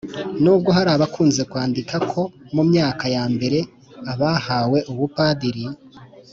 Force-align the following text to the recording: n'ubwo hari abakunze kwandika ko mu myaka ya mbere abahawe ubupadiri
n'ubwo 0.41 0.69
hari 0.77 0.89
abakunze 0.95 1.41
kwandika 1.51 1.95
ko 2.11 2.21
mu 2.55 2.63
myaka 2.69 3.05
ya 3.15 3.23
mbere 3.33 3.59
abahawe 4.11 4.79
ubupadiri 4.91 5.65